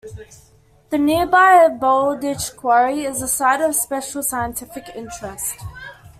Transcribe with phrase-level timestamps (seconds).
[0.89, 5.59] The nearby Bowlditch Quarry is a Site of Special Scientific Interest.